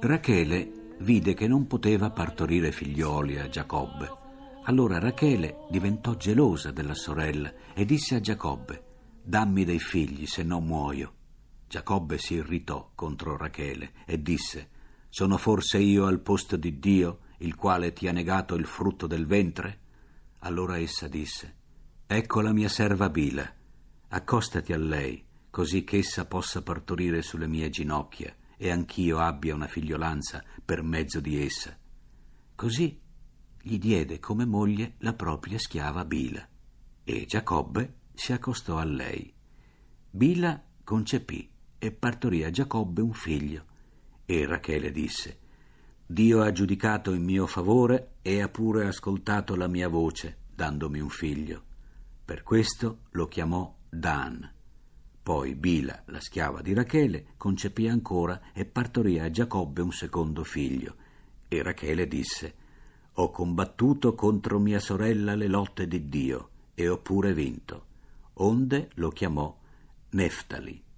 Rachele 0.00 0.96
vide 1.00 1.34
che 1.34 1.46
non 1.46 1.66
poteva 1.66 2.10
partorire 2.10 2.72
figlioli 2.72 3.38
a 3.38 3.48
Giacobbe. 3.48 4.10
Allora 4.64 4.98
Rachele 4.98 5.66
diventò 5.68 6.14
gelosa 6.14 6.70
della 6.70 6.94
sorella 6.94 7.52
e 7.74 7.84
disse 7.84 8.14
a 8.14 8.20
Giacobbe: 8.20 8.82
Dammi 9.22 9.64
dei 9.64 9.78
figli, 9.78 10.26
se 10.26 10.42
no 10.42 10.60
muoio. 10.60 11.19
Giacobbe 11.70 12.18
si 12.18 12.34
irritò 12.34 12.90
contro 12.96 13.36
Rachele 13.36 13.92
e 14.04 14.20
disse: 14.20 14.70
Sono 15.08 15.36
forse 15.36 15.78
io 15.78 16.06
al 16.06 16.18
posto 16.18 16.56
di 16.56 16.80
Dio, 16.80 17.20
il 17.38 17.54
quale 17.54 17.92
ti 17.92 18.08
ha 18.08 18.12
negato 18.12 18.56
il 18.56 18.66
frutto 18.66 19.06
del 19.06 19.24
ventre? 19.24 19.78
Allora 20.40 20.80
essa 20.80 21.06
disse: 21.06 21.54
Ecco 22.08 22.40
la 22.40 22.52
mia 22.52 22.68
serva 22.68 23.08
Bila, 23.08 23.48
accostati 24.08 24.72
a 24.72 24.78
lei, 24.78 25.24
così 25.48 25.84
che 25.84 25.98
essa 25.98 26.26
possa 26.26 26.60
partorire 26.60 27.22
sulle 27.22 27.46
mie 27.46 27.70
ginocchia 27.70 28.34
e 28.56 28.68
anch'io 28.68 29.20
abbia 29.20 29.54
una 29.54 29.68
figliolanza 29.68 30.42
per 30.64 30.82
mezzo 30.82 31.20
di 31.20 31.40
essa. 31.40 31.78
Così 32.56 33.00
gli 33.62 33.78
diede 33.78 34.18
come 34.18 34.44
moglie 34.44 34.94
la 34.98 35.12
propria 35.12 35.56
schiava 35.60 36.04
Bila, 36.04 36.44
e 37.04 37.26
Giacobbe 37.26 37.98
si 38.12 38.32
accostò 38.32 38.76
a 38.76 38.84
lei. 38.84 39.32
Bila 40.10 40.60
concepì 40.82 41.48
e 41.80 41.90
partorì 41.90 42.44
a 42.44 42.50
Giacobbe 42.50 43.00
un 43.00 43.14
figlio. 43.14 43.64
E 44.26 44.46
Rachele 44.46 44.92
disse: 44.92 45.38
Dio 46.06 46.42
ha 46.42 46.52
giudicato 46.52 47.12
in 47.12 47.24
mio 47.24 47.46
favore 47.46 48.16
e 48.22 48.42
ha 48.42 48.48
pure 48.48 48.86
ascoltato 48.86 49.56
la 49.56 49.66
mia 49.66 49.88
voce, 49.88 50.36
dandomi 50.54 51.00
un 51.00 51.08
figlio. 51.08 51.62
Per 52.24 52.42
questo 52.42 52.98
lo 53.12 53.26
chiamò 53.26 53.74
Dan. 53.88 54.48
Poi 55.22 55.54
Bila, 55.54 56.02
la 56.06 56.20
schiava 56.20 56.60
di 56.60 56.74
Rachele, 56.74 57.28
concepì 57.36 57.88
ancora 57.88 58.52
e 58.52 58.66
partorì 58.66 59.18
a 59.18 59.30
Giacobbe 59.30 59.80
un 59.80 59.92
secondo 59.92 60.44
figlio. 60.44 60.96
E 61.48 61.62
Rachele 61.62 62.06
disse: 62.06 62.54
Ho 63.14 63.30
combattuto 63.30 64.14
contro 64.14 64.58
mia 64.58 64.80
sorella 64.80 65.34
le 65.34 65.48
lotte 65.48 65.88
di 65.88 66.08
Dio 66.08 66.50
e 66.74 66.88
ho 66.88 66.98
pure 66.98 67.32
vinto. 67.32 67.86
Onde 68.34 68.90
lo 68.94 69.08
chiamò 69.08 69.58
Neftali. 70.10 70.88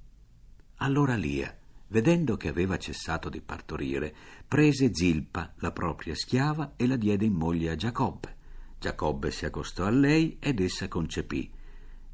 Allora 0.83 1.14
Lia, 1.14 1.57
vedendo 1.88 2.37
che 2.37 2.49
aveva 2.49 2.77
cessato 2.77 3.29
di 3.29 3.40
partorire, 3.40 4.12
prese 4.49 4.92
Zilpa, 4.92 5.53
la 5.59 5.71
propria 5.71 6.12
schiava, 6.16 6.73
e 6.75 6.88
la 6.88 6.97
diede 6.97 7.25
in 7.25 7.35
moglie 7.35 7.71
a 7.71 7.77
Giacobbe. 7.77 8.37
Giacobbe 8.81 9.31
si 9.31 9.45
accostò 9.45 9.85
a 9.85 9.90
lei 9.90 10.38
ed 10.40 10.59
essa 10.59 10.88
concepì. 10.88 11.49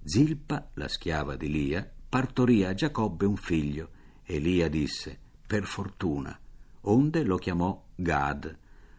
Zilpa, 0.04 0.68
la 0.74 0.87
schiava 0.87 1.35
di 1.37 1.48
Lia, 1.48 1.90
partorì 2.11 2.62
a 2.62 2.74
Giacobbe 2.74 3.24
un 3.24 3.37
figlio, 3.37 3.88
e 4.22 4.38
Lia 4.38 4.68
disse: 4.68 5.18
Per 5.46 5.64
fortuna. 5.64 6.38
Onde 6.83 7.22
lo 7.22 7.37
chiamò 7.37 7.83
Gad. 7.94 8.54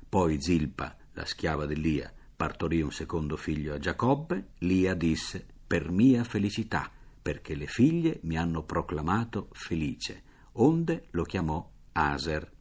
Poi 0.10 0.42
Zilpa, 0.42 0.98
la 1.14 1.26
schiava 1.26 1.68
di 1.68 1.80
Lia, 1.80 2.12
partorì 2.36 2.82
un 2.82 2.92
secondo 2.92 3.38
figlio 3.38 3.76
a 3.76 3.78
Giacobbe. 3.78 4.54
Lia 4.60 4.96
disse: 4.96 5.46
Per 5.68 5.92
mia 5.92 6.24
felicità, 6.24 6.92
perché 7.22 7.56
le 7.56 7.68
figlie 7.68 8.20
mi 8.24 8.38
hanno 8.38 8.64
proclamato 8.64 9.50
felice. 9.52 10.24
Onde 10.54 11.08
lo 11.12 11.24
chiamò 11.24 11.70
Aser. 11.92 12.52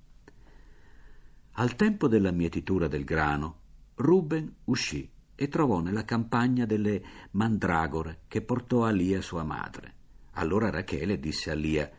Al 1.52 1.74
tempo 1.74 2.06
della 2.06 2.30
mietitura 2.30 2.86
del 2.86 3.04
grano, 3.04 3.60
Ruben 3.96 4.54
uscì 4.64 5.10
e 5.34 5.48
trovò 5.48 5.80
nella 5.80 6.04
campagna 6.04 6.64
delle 6.66 7.02
mandragore 7.32 8.20
che 8.28 8.42
portò 8.42 8.84
a 8.84 8.90
Lia 8.90 9.20
sua 9.20 9.42
madre. 9.42 9.94
Allora 10.32 10.70
Rachele 10.70 11.18
disse 11.18 11.50
a 11.50 11.54
Lia: 11.54 11.90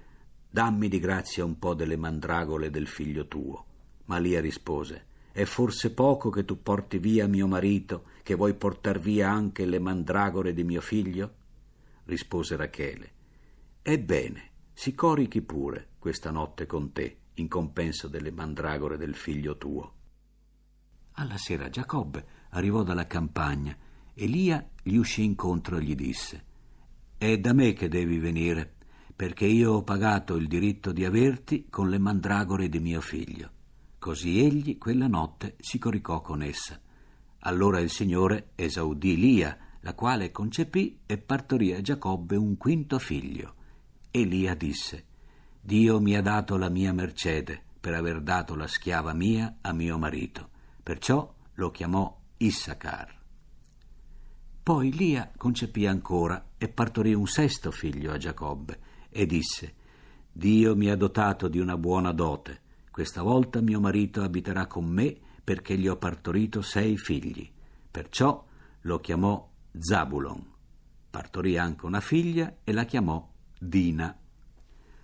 Dammi 0.50 0.88
di 0.88 1.00
grazia 1.00 1.44
un 1.44 1.60
po' 1.60 1.74
delle 1.74 1.98
mandragole 1.98 2.70
del 2.70 2.88
figlio 2.88 3.28
tuo. 3.28 3.66
Ma 4.06 4.18
Lia 4.18 4.40
rispose: 4.40 5.06
È 5.32 5.44
forse 5.44 5.94
poco 5.94 6.30
che 6.30 6.46
tu 6.46 6.62
porti 6.62 6.98
via 6.98 7.28
mio 7.28 7.48
marito, 7.48 8.06
che 8.24 8.36
vuoi 8.36 8.54
portar 8.54 9.00
via 9.00 9.30
anche 9.30 9.66
le 9.66 9.80
mandragore 9.80 10.54
di 10.54 10.64
mio 10.64 10.82
figlio? 10.82 11.34
Rispose 12.10 12.56
Rachele: 12.56 13.12
Ebbene, 13.84 14.50
si 14.74 14.96
corichi 14.96 15.44
pure 15.44 15.90
questa 16.00 16.32
notte 16.32 16.66
con 16.66 16.92
te, 16.92 17.18
in 17.36 17.48
compenso 17.48 18.08
delle 18.08 18.32
mandragore 18.32 18.98
del 18.98 19.14
figlio 19.14 19.58
tuo. 19.58 19.94
Alla 21.14 21.38
sera 21.38 21.70
Giacobbe 21.70 22.26
arrivò 22.50 22.82
dalla 22.82 23.06
campagna 23.06 23.78
e 24.16 24.26
Lia 24.26 24.68
gli 24.82 24.96
uscì 24.96 25.24
incontro 25.24 25.78
e 25.78 25.84
gli 25.84 25.94
disse: 25.94 26.46
È 27.16 27.38
da 27.38 27.54
me 27.54 27.74
che 27.74 27.88
devi 27.90 28.18
venire, 28.18 28.78
perché 29.16 29.46
io 29.46 29.74
ho 29.74 29.84
pagato 29.84 30.36
il 30.36 30.48
diritto 30.48 30.92
di 30.92 31.06
averti 31.06 31.68
con 31.70 31.90
le 31.90 32.00
mandragore 32.00 32.70
di 32.70 32.80
mio 32.80 33.02
figlio. 33.02 33.52
Così 34.00 34.44
egli 34.44 34.80
quella 34.80 35.08
notte 35.08 35.58
si 35.60 35.78
coricò 35.78 36.22
con 36.22 36.42
essa. 36.42 36.82
Allora 37.42 37.80
il 37.80 37.92
Signore 37.92 38.54
esaudì 38.56 39.16
Lia, 39.16 39.69
la 39.82 39.94
quale 39.94 40.32
concepì 40.32 41.00
e 41.06 41.18
partorì 41.18 41.74
a 41.74 41.82
Giacobbe 41.82 42.36
un 42.36 42.58
quinto 42.58 43.00
figlio. 43.00 43.56
E 44.12 44.24
Lia 44.24 44.56
disse: 44.56 45.06
Dio 45.62 46.00
mi 46.00 46.16
ha 46.16 46.22
dato 46.22 46.58
la 46.58 46.70
mia 46.70 46.94
mercede 46.94 47.62
per 47.80 47.94
aver 47.94 48.22
dato 48.22 48.56
la 48.56 48.68
schiava 48.68 49.14
mia 49.14 49.58
a 49.62 49.72
mio 49.74 49.98
marito. 49.98 50.50
Perciò 50.82 51.34
lo 51.54 51.72
chiamò 51.72 52.18
Issacar. 52.38 53.18
Poi 54.64 54.92
Lia 54.92 55.32
concepì 55.36 55.86
ancora 55.86 56.52
e 56.58 56.68
partorì 56.68 57.14
un 57.14 57.28
sesto 57.28 57.72
figlio 57.72 58.12
a 58.12 58.18
Giacobbe 58.18 58.80
e 59.10 59.26
disse: 59.26 59.76
Dio 60.32 60.76
mi 60.76 60.90
ha 60.90 60.96
dotato 60.96 61.48
di 61.48 61.60
una 61.60 61.78
buona 61.78 62.12
dote. 62.12 62.62
Questa 62.92 63.22
volta 63.22 63.62
mio 63.62 63.80
marito 63.80 64.22
abiterà 64.22 64.68
con 64.68 64.86
me 64.86 65.18
perché 65.44 65.78
gli 65.78 65.88
ho 65.88 65.96
partorito 65.96 66.62
sei 66.62 66.98
figli. 66.98 67.50
Perciò 67.90 68.46
lo 68.82 69.00
chiamò 69.00 69.50
Zabulon. 69.78 70.46
Partorì 71.10 71.58
anche 71.58 71.86
una 71.86 72.02
figlia 72.02 72.58
e 72.64 72.72
la 72.72 72.86
chiamò 72.86 73.28
Dina. 73.60 74.18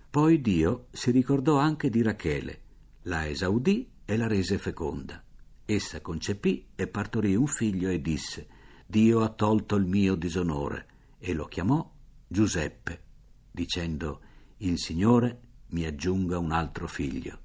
Poi 0.08 0.40
Dio 0.40 0.86
si 0.92 1.10
ricordò 1.10 1.58
anche 1.58 1.90
di 1.90 2.02
Rachele, 2.02 2.62
la 3.02 3.28
esaudì 3.28 3.90
e 4.04 4.16
la 4.16 4.26
rese 4.26 4.58
feconda. 4.58 5.22
Essa 5.64 6.00
concepì 6.00 6.68
e 6.74 6.86
partorì 6.86 7.34
un 7.34 7.46
figlio 7.46 7.90
e 7.90 8.00
disse: 8.00 8.48
Dio 8.86 9.22
ha 9.22 9.28
tolto 9.28 9.76
il 9.76 9.84
mio 9.84 10.14
disonore, 10.14 10.86
e 11.18 11.34
lo 11.34 11.46
chiamò 11.46 11.92
Giuseppe, 12.26 13.02
dicendo: 13.50 14.20
Il 14.58 14.78
Signore 14.78 15.40
mi 15.68 15.84
aggiunga 15.84 16.38
un 16.38 16.52
altro 16.52 16.86
figlio. 16.86 17.40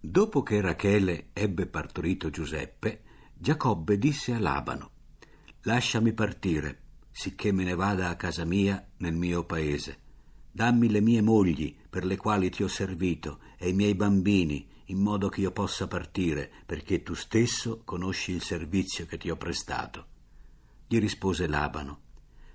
Dopo 0.00 0.42
che 0.42 0.60
Rachele 0.60 1.28
ebbe 1.34 1.66
partorito 1.66 2.30
Giuseppe, 2.30 3.02
Giacobbe 3.34 3.98
disse 3.98 4.32
a 4.32 4.38
Labano: 4.38 4.89
Lasciami 5.64 6.12
partire, 6.14 6.78
sicché 7.10 7.52
me 7.52 7.64
ne 7.64 7.74
vada 7.74 8.08
a 8.08 8.16
casa 8.16 8.46
mia 8.46 8.82
nel 8.98 9.14
mio 9.14 9.44
paese. 9.44 9.98
Dammi 10.50 10.88
le 10.88 11.00
mie 11.00 11.20
mogli 11.20 11.76
per 11.88 12.06
le 12.06 12.16
quali 12.16 12.48
ti 12.48 12.62
ho 12.62 12.68
servito 12.68 13.40
e 13.58 13.68
i 13.68 13.74
miei 13.74 13.94
bambini 13.94 14.66
in 14.86 14.98
modo 14.98 15.28
che 15.28 15.42
io 15.42 15.52
possa 15.52 15.86
partire, 15.86 16.50
perché 16.66 17.02
tu 17.02 17.14
stesso 17.14 17.82
conosci 17.84 18.32
il 18.32 18.42
servizio 18.42 19.04
che 19.06 19.18
ti 19.18 19.30
ho 19.30 19.36
prestato. 19.36 20.06
Gli 20.88 20.98
rispose 20.98 21.46
Labano, 21.46 22.00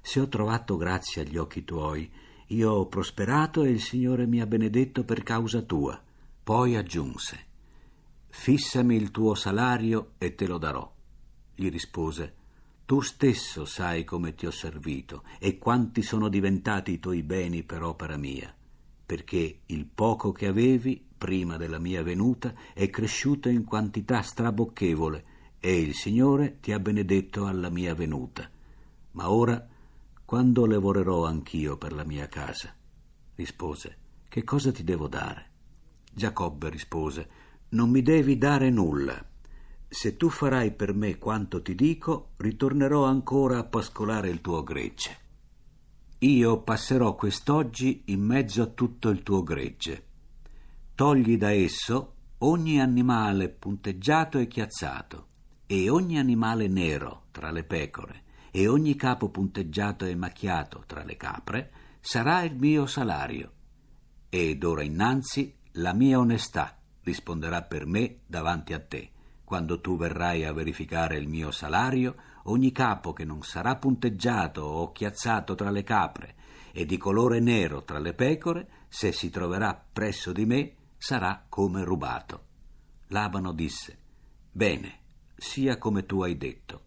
se 0.01 0.19
ho 0.19 0.27
trovato 0.27 0.75
grazia 0.75 1.21
agli 1.21 1.37
occhi 1.37 1.63
tuoi, 1.63 2.11
io 2.47 2.71
ho 2.71 2.87
prosperato 2.87 3.63
e 3.63 3.69
il 3.69 3.81
Signore 3.81 4.25
mi 4.25 4.41
ha 4.41 4.45
benedetto 4.45 5.03
per 5.03 5.23
causa 5.23 5.61
tua. 5.61 6.01
Poi 6.43 6.75
aggiunse, 6.75 7.45
fissami 8.27 8.95
il 8.95 9.11
tuo 9.11 9.35
salario 9.35 10.13
e 10.17 10.35
te 10.35 10.45
lo 10.47 10.57
darò. 10.57 10.91
Gli 11.55 11.69
rispose, 11.69 12.33
tu 12.85 13.01
stesso 13.01 13.65
sai 13.65 14.03
come 14.03 14.35
ti 14.35 14.45
ho 14.45 14.51
servito 14.51 15.23
e 15.39 15.57
quanti 15.57 16.03
sono 16.03 16.29
diventati 16.29 16.91
i 16.91 16.99
tuoi 16.99 17.23
beni 17.23 17.63
per 17.63 17.81
opera 17.81 18.15
mia, 18.15 18.53
perché 19.03 19.61
il 19.65 19.85
poco 19.87 20.31
che 20.31 20.45
avevi 20.45 21.03
prima 21.17 21.57
della 21.57 21.79
mia 21.79 22.03
venuta 22.03 22.53
è 22.73 22.87
cresciuto 22.91 23.49
in 23.49 23.63
quantità 23.63 24.21
strabocchevole 24.21 25.25
e 25.59 25.81
il 25.81 25.95
Signore 25.95 26.59
ti 26.59 26.73
ha 26.73 26.79
benedetto 26.79 27.47
alla 27.47 27.69
mia 27.69 27.95
venuta. 27.95 28.47
Ma 29.13 29.31
ora, 29.31 29.67
quando 30.23 30.67
lavorerò 30.67 31.25
anch'io 31.25 31.77
per 31.77 31.91
la 31.91 32.03
mia 32.03 32.27
casa? 32.27 32.71
Rispose, 33.33 33.97
che 34.29 34.43
cosa 34.43 34.71
ti 34.71 34.83
devo 34.83 35.07
dare? 35.07 35.49
Giacobbe 36.13 36.69
rispose, 36.69 37.29
non 37.69 37.89
mi 37.89 38.03
devi 38.03 38.37
dare 38.37 38.69
nulla 38.69 39.33
se 39.95 40.17
tu 40.17 40.27
farai 40.27 40.73
per 40.73 40.93
me 40.93 41.17
quanto 41.17 41.61
ti 41.61 41.73
dico, 41.73 42.31
ritornerò 42.35 43.05
ancora 43.05 43.59
a 43.59 43.63
pascolare 43.63 44.27
il 44.27 44.41
tuo 44.41 44.61
gregge. 44.61 45.17
Io 46.19 46.59
passerò 46.63 47.15
quest'oggi 47.15 48.01
in 48.07 48.19
mezzo 48.19 48.61
a 48.61 48.65
tutto 48.65 49.07
il 49.07 49.23
tuo 49.23 49.41
gregge. 49.41 50.05
Togli 50.95 51.37
da 51.37 51.51
esso 51.51 52.15
ogni 52.39 52.81
animale 52.81 53.47
punteggiato 53.47 54.37
e 54.37 54.47
chiazzato, 54.47 55.27
e 55.65 55.89
ogni 55.89 56.19
animale 56.19 56.67
nero 56.67 57.27
tra 57.31 57.49
le 57.51 57.63
pecore, 57.63 58.23
e 58.51 58.67
ogni 58.67 58.97
capo 58.97 59.29
punteggiato 59.29 60.03
e 60.03 60.13
macchiato 60.13 60.83
tra 60.85 61.05
le 61.05 61.15
capre, 61.15 61.71
sarà 62.01 62.43
il 62.43 62.57
mio 62.57 62.85
salario. 62.85 63.51
Ed 64.27 64.61
ora 64.61 64.83
innanzi 64.83 65.55
la 65.75 65.93
mia 65.93 66.19
onestà 66.19 66.77
risponderà 67.01 67.61
per 67.61 67.85
me 67.85 68.19
davanti 68.27 68.73
a 68.73 68.79
te 68.81 69.11
quando 69.45 69.79
tu 69.79 69.95
verrai 69.95 70.43
a 70.43 70.51
verificare 70.51 71.17
il 71.17 71.27
mio 71.27 71.51
salario, 71.51 72.15
ogni 72.45 72.71
capo 72.71 73.13
che 73.13 73.23
non 73.23 73.43
sarà 73.43 73.75
punteggiato 73.75 74.61
o 74.61 74.91
chiazzato 74.91 75.53
tra 75.53 75.69
le 75.69 75.83
capre 75.83 76.35
e 76.73 76.85
di 76.85 76.97
colore 76.97 77.39
nero 77.39 77.83
tra 77.83 77.99
le 77.99 78.13
pecore, 78.13 78.67
se 78.89 79.11
si 79.11 79.29
troverà 79.29 79.79
presso 79.93 80.33
di 80.33 80.45
me, 80.45 80.75
sarà 80.97 81.45
come 81.47 81.83
rubato. 81.83 82.43
Labano 83.09 83.53
disse, 83.53 83.97
Bene, 84.51 84.99
sia 85.35 85.77
come 85.77 86.05
tu 86.05 86.21
hai 86.21 86.37
detto. 86.37 86.81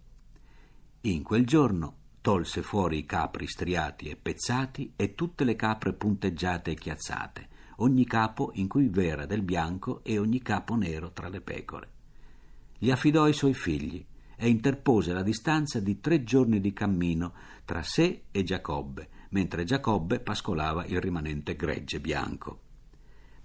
In 1.03 1.23
quel 1.23 1.47
giorno 1.47 1.97
tolse 2.21 2.63
fuori 2.63 2.99
i 2.99 3.07
capri 3.07 3.47
striati 3.47 4.09
e 4.09 4.17
pezzati 4.17 4.95
e 4.97 5.15
tutte 5.15 5.45
le 5.45 5.55
capre 5.55 5.93
punteggiate 5.93 6.73
e 6.73 6.75
chiazzate, 6.75 7.49
ogni 7.77 8.05
capo 8.05 8.51
in 8.55 8.67
cui 8.67 8.89
v'era 8.89 9.27
del 9.27 9.43
bianco 9.43 10.03
e 10.03 10.19
ogni 10.19 10.43
capo 10.43 10.75
nero 10.75 11.13
tra 11.13 11.29
le 11.29 11.41
pecore 11.41 11.97
gli 12.79 12.91
affidò 12.91 13.27
i 13.27 13.33
suoi 13.33 13.55
figli 13.55 14.05
e 14.37 14.49
interpose 14.49 15.13
la 15.13 15.25
distanza 15.25 15.81
di 15.81 16.01
tre 16.01 16.23
giorni 16.23 16.61
di 16.61 16.73
cammino 16.73 17.35
tra 17.65 17.83
sé 17.83 18.23
e 18.31 18.45
Giacobbe, 18.45 19.09
mentre 19.31 19.65
Giacobbe 19.65 20.21
pascolava 20.21 20.87
il 20.87 21.01
rimanente 21.01 21.57
gregge 21.57 21.99
bianco. 21.99 22.61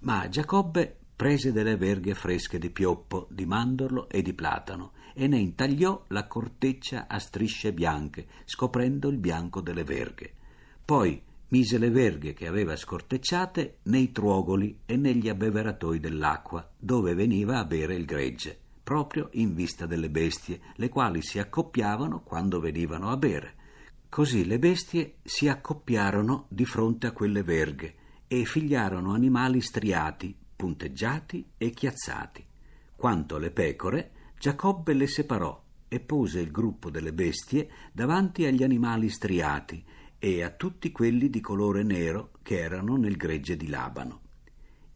Ma 0.00 0.28
Giacobbe 0.28 0.96
prese 1.16 1.50
delle 1.50 1.76
verghe 1.76 2.14
fresche 2.14 2.58
di 2.58 2.70
pioppo, 2.70 3.26
di 3.30 3.44
mandorlo 3.44 4.08
e 4.08 4.22
di 4.22 4.34
platano 4.34 4.92
e 5.14 5.26
ne 5.26 5.38
intagliò 5.38 6.04
la 6.08 6.28
corteccia 6.28 7.06
a 7.08 7.18
strisce 7.18 7.72
bianche, 7.72 8.26
scoprendo 8.44 9.08
il 9.08 9.18
bianco 9.18 9.60
delle 9.60 9.82
verghe. 9.82 10.32
Poi 10.84 11.20
mise 11.48 11.78
le 11.78 11.90
verghe 11.90 12.34
che 12.34 12.46
aveva 12.46 12.76
scortecciate 12.76 13.78
nei 13.84 14.12
truogoli 14.12 14.80
e 14.86 14.96
negli 14.96 15.28
abbeveratoi 15.28 15.98
dell'acqua, 15.98 16.68
dove 16.78 17.14
veniva 17.14 17.58
a 17.58 17.64
bere 17.64 17.94
il 17.94 18.04
gregge 18.04 18.62
proprio 18.84 19.30
in 19.32 19.54
vista 19.54 19.86
delle 19.86 20.10
bestie, 20.10 20.60
le 20.74 20.90
quali 20.90 21.22
si 21.22 21.38
accoppiavano 21.38 22.20
quando 22.20 22.60
venivano 22.60 23.10
a 23.10 23.16
bere. 23.16 23.54
Così 24.10 24.44
le 24.44 24.58
bestie 24.58 25.16
si 25.24 25.48
accoppiarono 25.48 26.46
di 26.48 26.66
fronte 26.66 27.08
a 27.08 27.12
quelle 27.12 27.42
verghe 27.42 27.94
e 28.28 28.44
figliarono 28.44 29.12
animali 29.12 29.60
striati, 29.60 30.36
punteggiati 30.54 31.44
e 31.56 31.70
chiazzati. 31.70 32.46
Quanto 32.94 33.36
alle 33.36 33.50
pecore, 33.50 34.12
Giacobbe 34.38 34.92
le 34.92 35.06
separò 35.06 35.62
e 35.88 36.00
pose 36.00 36.40
il 36.40 36.50
gruppo 36.50 36.90
delle 36.90 37.14
bestie 37.14 37.68
davanti 37.92 38.44
agli 38.44 38.62
animali 38.62 39.08
striati 39.08 39.82
e 40.18 40.42
a 40.42 40.50
tutti 40.50 40.92
quelli 40.92 41.30
di 41.30 41.40
colore 41.40 41.82
nero 41.82 42.32
che 42.42 42.58
erano 42.58 42.96
nel 42.96 43.16
gregge 43.16 43.56
di 43.56 43.68
Labano 43.68 44.23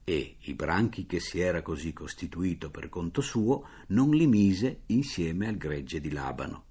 e 0.09 0.37
i 0.45 0.55
branchi 0.55 1.05
che 1.05 1.21
si 1.21 1.39
era 1.39 1.61
così 1.61 1.93
costituito 1.93 2.71
per 2.71 2.89
conto 2.89 3.21
suo 3.21 3.67
non 3.89 4.09
li 4.09 4.27
mise 4.27 4.85
insieme 4.87 5.47
al 5.49 5.59
gregge 5.59 6.01
di 6.01 6.11
Labano. 6.11 6.65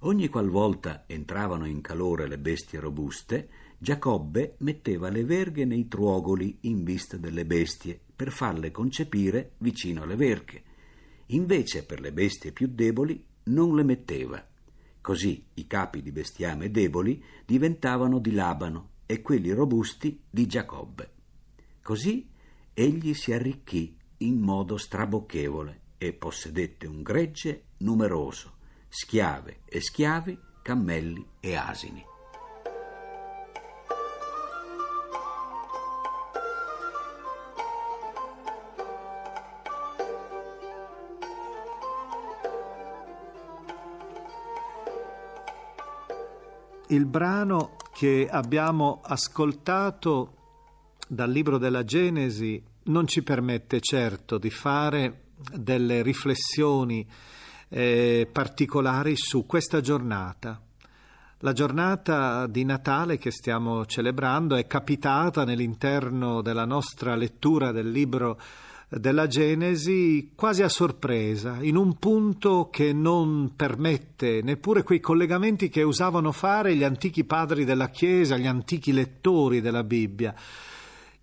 Ogni 0.00 0.28
qualvolta 0.28 1.06
entravano 1.08 1.66
in 1.66 1.80
calore 1.80 2.28
le 2.28 2.38
bestie 2.38 2.78
robuste, 2.78 3.48
Giacobbe 3.78 4.54
metteva 4.58 5.08
le 5.08 5.24
verghe 5.24 5.64
nei 5.64 5.88
truogoli 5.88 6.58
in 6.60 6.84
vista 6.84 7.16
delle 7.16 7.44
bestie 7.44 7.98
per 8.14 8.30
farle 8.30 8.70
concepire 8.70 9.54
vicino 9.58 10.04
alle 10.04 10.14
verghe. 10.14 10.62
Invece 11.30 11.84
per 11.84 11.98
le 11.98 12.12
bestie 12.12 12.52
più 12.52 12.68
deboli 12.68 13.26
non 13.46 13.74
le 13.74 13.82
metteva. 13.82 14.46
Così 15.00 15.44
i 15.54 15.66
capi 15.66 16.00
di 16.00 16.12
bestiame 16.12 16.70
deboli 16.70 17.20
diventavano 17.44 18.20
di 18.20 18.30
Labano 18.30 18.90
e 19.04 19.20
quelli 19.20 19.50
robusti 19.50 20.20
di 20.30 20.46
Giacobbe. 20.46 21.10
Così 21.82 22.34
egli 22.78 23.14
si 23.14 23.32
arricchì 23.32 23.96
in 24.18 24.38
modo 24.38 24.76
strabocchevole 24.76 25.80
e 25.96 26.12
possedette 26.12 26.86
un 26.86 27.00
gregge 27.00 27.68
numeroso, 27.78 28.56
schiave 28.86 29.60
e 29.64 29.80
schiavi, 29.80 30.38
cammelli 30.60 31.26
e 31.40 31.54
asini. 31.54 32.04
Il 46.88 47.06
brano 47.06 47.76
che 47.94 48.28
abbiamo 48.30 49.00
ascoltato 49.02 50.35
dal 51.06 51.30
libro 51.30 51.58
della 51.58 51.84
Genesi 51.84 52.62
non 52.84 53.06
ci 53.06 53.22
permette 53.22 53.80
certo 53.80 54.38
di 54.38 54.50
fare 54.50 55.22
delle 55.54 56.02
riflessioni 56.02 57.06
eh, 57.68 58.28
particolari 58.30 59.14
su 59.16 59.46
questa 59.46 59.80
giornata. 59.80 60.60
La 61.40 61.52
giornata 61.52 62.46
di 62.46 62.64
Natale 62.64 63.18
che 63.18 63.30
stiamo 63.30 63.84
celebrando 63.84 64.56
è 64.56 64.66
capitata 64.66 65.44
nell'interno 65.44 66.40
della 66.40 66.64
nostra 66.64 67.14
lettura 67.14 67.72
del 67.72 67.90
libro 67.90 68.40
della 68.88 69.26
Genesi 69.26 70.32
quasi 70.34 70.62
a 70.62 70.68
sorpresa, 70.68 71.58
in 71.60 71.76
un 71.76 71.98
punto 71.98 72.68
che 72.70 72.92
non 72.92 73.52
permette 73.54 74.40
neppure 74.42 74.82
quei 74.82 75.00
collegamenti 75.00 75.68
che 75.68 75.82
usavano 75.82 76.32
fare 76.32 76.74
gli 76.74 76.84
antichi 76.84 77.24
padri 77.24 77.64
della 77.64 77.90
Chiesa, 77.90 78.36
gli 78.36 78.46
antichi 78.46 78.92
lettori 78.92 79.60
della 79.60 79.84
Bibbia. 79.84 80.34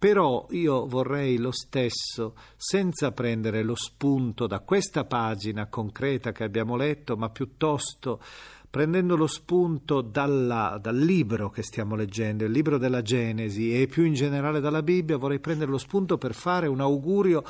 Però 0.03 0.47
io 0.49 0.85
vorrei 0.85 1.37
lo 1.37 1.53
stesso, 1.53 2.35
senza 2.57 3.13
prendere 3.13 3.63
lo 3.63 3.73
spunto 3.73 4.47
da 4.47 4.59
questa 4.59 5.05
pagina 5.05 5.67
concreta 5.67 6.33
che 6.33 6.43
abbiamo 6.43 6.75
letto, 6.75 7.15
ma 7.15 7.29
piuttosto 7.29 8.19
prendendo 8.69 9.15
lo 9.15 9.27
spunto 9.27 10.01
dalla, 10.01 10.77
dal 10.81 10.97
libro 10.97 11.49
che 11.49 11.63
stiamo 11.63 11.95
leggendo, 11.95 12.43
il 12.43 12.51
libro 12.51 12.77
della 12.77 13.01
Genesi 13.01 13.81
e 13.81 13.87
più 13.87 14.03
in 14.03 14.13
generale 14.13 14.59
dalla 14.59 14.83
Bibbia, 14.83 15.15
vorrei 15.15 15.39
prendere 15.39 15.71
lo 15.71 15.77
spunto 15.77 16.17
per 16.17 16.33
fare 16.33 16.67
un 16.67 16.81
augurio 16.81 17.41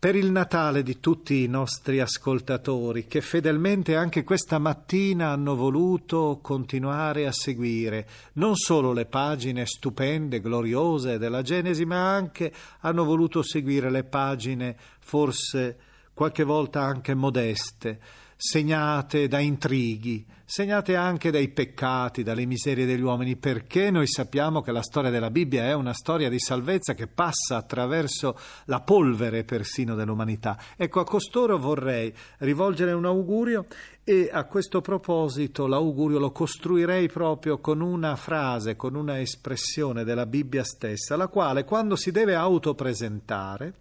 per 0.00 0.14
il 0.14 0.30
Natale 0.30 0.84
di 0.84 1.00
tutti 1.00 1.42
i 1.42 1.48
nostri 1.48 1.98
ascoltatori 1.98 3.06
che 3.08 3.20
fedelmente 3.20 3.96
anche 3.96 4.22
questa 4.22 4.60
mattina 4.60 5.30
hanno 5.30 5.56
voluto 5.56 6.38
continuare 6.40 7.26
a 7.26 7.32
seguire 7.32 8.06
non 8.34 8.54
solo 8.54 8.92
le 8.92 9.06
pagine 9.06 9.66
stupende, 9.66 10.40
gloriose 10.40 11.18
della 11.18 11.42
Genesi, 11.42 11.84
ma 11.84 12.14
anche 12.14 12.52
hanno 12.82 13.04
voluto 13.04 13.42
seguire 13.42 13.90
le 13.90 14.04
pagine 14.04 14.76
forse 15.00 15.76
qualche 16.14 16.44
volta 16.44 16.80
anche 16.80 17.14
modeste 17.14 17.98
segnate 18.40 19.26
da 19.26 19.40
intrighi, 19.40 20.24
segnate 20.44 20.94
anche 20.94 21.32
dai 21.32 21.48
peccati, 21.48 22.22
dalle 22.22 22.46
miserie 22.46 22.86
degli 22.86 23.02
uomini, 23.02 23.34
perché 23.34 23.90
noi 23.90 24.06
sappiamo 24.06 24.62
che 24.62 24.70
la 24.70 24.80
storia 24.80 25.10
della 25.10 25.32
Bibbia 25.32 25.64
è 25.64 25.74
una 25.74 25.92
storia 25.92 26.28
di 26.28 26.38
salvezza 26.38 26.94
che 26.94 27.08
passa 27.08 27.56
attraverso 27.56 28.38
la 28.66 28.80
polvere 28.80 29.42
persino 29.42 29.96
dell'umanità. 29.96 30.56
Ecco, 30.76 31.00
a 31.00 31.04
costoro 31.04 31.58
vorrei 31.58 32.14
rivolgere 32.38 32.92
un 32.92 33.06
augurio 33.06 33.66
e 34.04 34.30
a 34.32 34.44
questo 34.44 34.80
proposito 34.80 35.66
l'augurio 35.66 36.20
lo 36.20 36.30
costruirei 36.30 37.08
proprio 37.08 37.58
con 37.58 37.80
una 37.80 38.14
frase, 38.14 38.76
con 38.76 38.94
una 38.94 39.18
espressione 39.18 40.04
della 40.04 40.26
Bibbia 40.26 40.62
stessa, 40.62 41.16
la 41.16 41.26
quale 41.26 41.64
quando 41.64 41.96
si 41.96 42.12
deve 42.12 42.36
autopresentare, 42.36 43.74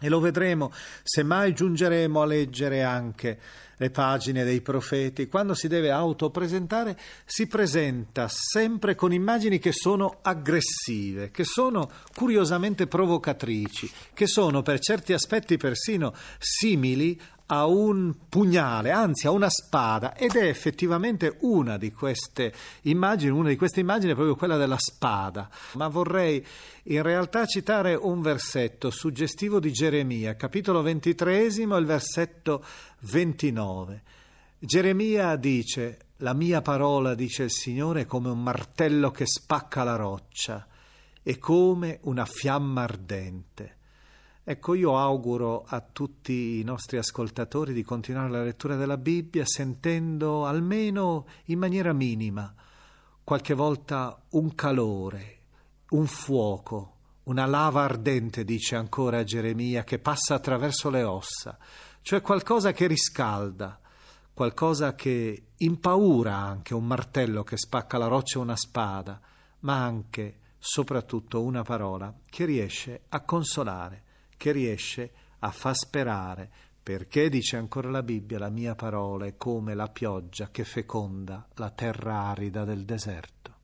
e 0.00 0.08
lo 0.08 0.20
vedremo 0.20 0.72
se 1.02 1.22
mai 1.22 1.54
giungeremo 1.54 2.20
a 2.20 2.26
leggere 2.26 2.82
anche 2.82 3.38
le 3.78 3.90
pagine 3.90 4.44
dei 4.44 4.60
profeti, 4.60 5.26
quando 5.26 5.54
si 5.54 5.68
deve 5.68 5.90
autopresentare, 5.90 6.98
si 7.24 7.46
presenta 7.46 8.26
sempre 8.28 8.94
con 8.94 9.12
immagini 9.12 9.58
che 9.58 9.72
sono 9.72 10.18
aggressive, 10.22 11.30
che 11.30 11.44
sono 11.44 11.90
curiosamente 12.14 12.86
provocatrici, 12.86 13.90
che 14.14 14.26
sono 14.26 14.62
per 14.62 14.78
certi 14.80 15.12
aspetti 15.12 15.56
persino 15.56 16.14
simili 16.38 17.20
a 17.46 17.66
un 17.66 18.14
pugnale, 18.28 18.90
anzi 18.90 19.26
a 19.26 19.30
una 19.30 19.48
spada, 19.48 20.14
ed 20.14 20.34
è 20.34 20.48
effettivamente 20.48 21.36
una 21.42 21.76
di 21.76 21.92
queste 21.92 22.52
immagini, 22.82 23.30
una 23.30 23.50
di 23.50 23.56
queste 23.56 23.80
immagini 23.80 24.12
è 24.12 24.14
proprio 24.14 24.34
quella 24.34 24.56
della 24.56 24.78
spada. 24.78 25.48
Ma 25.74 25.88
vorrei 25.88 26.44
in 26.84 27.02
realtà 27.02 27.46
citare 27.46 27.94
un 27.94 28.20
versetto 28.20 28.90
suggestivo 28.90 29.60
di 29.60 29.72
Geremia, 29.72 30.34
capitolo 30.34 30.82
ventitresimo, 30.82 31.76
il 31.76 31.86
versetto 31.86 32.64
29. 33.00 34.02
Geremia 34.58 35.36
dice: 35.36 35.98
La 36.18 36.32
mia 36.32 36.62
parola, 36.62 37.14
dice 37.14 37.44
il 37.44 37.50
Signore, 37.52 38.02
è 38.02 38.06
come 38.06 38.30
un 38.30 38.42
martello 38.42 39.10
che 39.12 39.26
spacca 39.26 39.84
la 39.84 39.96
roccia, 39.96 40.66
e 41.22 41.38
come 41.38 42.00
una 42.02 42.24
fiamma 42.24 42.82
ardente. 42.82 43.75
Ecco, 44.48 44.74
io 44.74 44.96
auguro 44.96 45.64
a 45.66 45.80
tutti 45.80 46.60
i 46.60 46.62
nostri 46.62 46.98
ascoltatori 46.98 47.72
di 47.72 47.82
continuare 47.82 48.30
la 48.30 48.44
lettura 48.44 48.76
della 48.76 48.96
Bibbia 48.96 49.44
sentendo 49.44 50.46
almeno 50.46 51.26
in 51.46 51.58
maniera 51.58 51.92
minima 51.92 52.54
qualche 53.24 53.54
volta 53.54 54.16
un 54.30 54.54
calore, 54.54 55.38
un 55.88 56.06
fuoco, 56.06 56.94
una 57.24 57.44
lava 57.44 57.82
ardente, 57.82 58.44
dice 58.44 58.76
ancora 58.76 59.24
Geremia, 59.24 59.82
che 59.82 59.98
passa 59.98 60.34
attraverso 60.36 60.90
le 60.90 61.02
ossa, 61.02 61.58
cioè 62.00 62.20
qualcosa 62.20 62.70
che 62.70 62.86
riscalda, 62.86 63.80
qualcosa 64.32 64.94
che 64.94 65.46
impaura 65.56 66.36
anche 66.36 66.72
un 66.72 66.86
martello 66.86 67.42
che 67.42 67.56
spacca 67.56 67.98
la 67.98 68.06
roccia 68.06 68.38
o 68.38 68.42
una 68.42 68.54
spada, 68.54 69.20
ma 69.62 69.82
anche, 69.82 70.38
soprattutto, 70.56 71.42
una 71.42 71.64
parola 71.64 72.14
che 72.30 72.44
riesce 72.44 73.06
a 73.08 73.22
consolare 73.22 74.04
che 74.36 74.52
riesce 74.52 75.12
a 75.40 75.50
far 75.50 75.74
sperare, 75.74 76.50
perché 76.82 77.28
dice 77.28 77.56
ancora 77.56 77.90
la 77.90 78.02
Bibbia, 78.02 78.38
la 78.38 78.48
mia 78.48 78.74
parola 78.74 79.26
è 79.26 79.36
come 79.36 79.74
la 79.74 79.88
pioggia 79.88 80.50
che 80.50 80.64
feconda 80.64 81.48
la 81.54 81.70
terra 81.70 82.22
arida 82.28 82.64
del 82.64 82.84
deserto. 82.84 83.54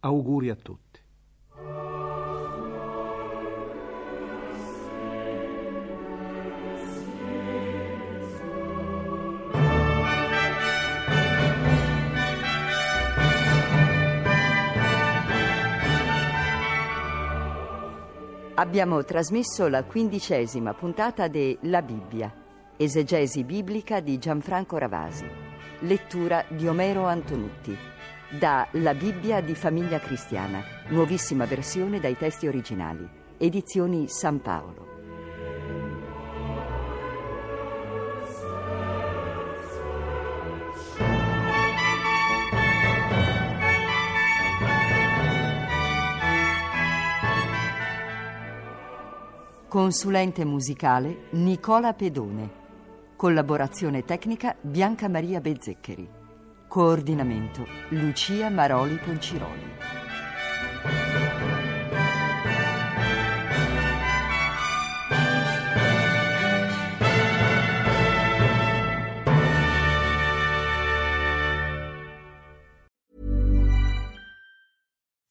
Auguri 0.00 0.50
a 0.50 0.56
tutti. 0.56 1.00
Abbiamo 18.62 19.02
trasmesso 19.02 19.66
la 19.66 19.82
quindicesima 19.82 20.72
puntata 20.72 21.26
de 21.26 21.58
La 21.62 21.82
Bibbia, 21.82 22.32
esegesi 22.76 23.42
biblica 23.42 23.98
di 23.98 24.18
Gianfranco 24.18 24.78
Ravasi, 24.78 25.26
lettura 25.80 26.44
di 26.48 26.68
Omero 26.68 27.06
Antonutti, 27.06 27.76
da 28.38 28.68
La 28.74 28.94
Bibbia 28.94 29.40
di 29.40 29.56
Famiglia 29.56 29.98
Cristiana, 29.98 30.62
nuovissima 30.90 31.44
versione 31.44 31.98
dai 31.98 32.16
testi 32.16 32.46
originali, 32.46 33.04
edizioni 33.36 34.06
San 34.06 34.40
Paolo. 34.40 34.91
Consulente 49.72 50.44
musicale 50.44 51.28
Nicola 51.30 51.94
Pedone. 51.94 52.50
Collaborazione 53.16 54.04
tecnica 54.04 54.54
Bianca 54.60 55.08
Maria 55.08 55.40
Bezzeccheri. 55.40 56.06
Coordinamento 56.68 57.66
Lucia 57.88 58.50
Maroli 58.50 58.96
Ponciroli. 58.96 59.70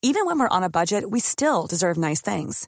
Even 0.01 0.25
when 0.25 0.39
we're 0.39 0.47
on 0.49 0.63
a 0.63 0.69
budget, 0.69 1.05
we 1.07 1.19
still 1.19 1.67
deserve 1.67 1.99
nice 1.99 2.21
things. 2.21 2.67